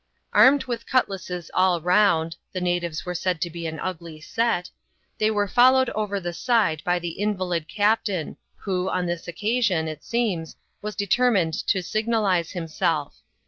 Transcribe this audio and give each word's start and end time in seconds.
Armed 0.33 0.63
with 0.65 0.87
cutlasses 0.87 1.51
all 1.53 1.79
round— 1.79 2.35
the 2.53 2.59
natives 2.59 3.05
were 3.05 3.13
said 3.13 3.39
to 3.39 3.51
be 3.51 3.67
an 3.67 3.79
ugly 3.79 4.19
set— 4.19 4.67
they 5.19 5.29
were 5.29 5.47
followed 5.47 5.91
over 5.91 6.19
the 6.19 6.33
side 6.33 6.81
by 6.83 6.97
the 6.97 7.19
invalid 7.21 7.67
captain, 7.67 8.35
who, 8.55 8.89
on 8.89 9.05
this 9.05 9.27
occasion, 9.27 9.87
it 9.87 10.03
seems, 10.03 10.55
was 10.81 10.95
determined 10.95 11.53
to 11.67 11.83
signalize 11.83 12.49
himself. 12.49 13.17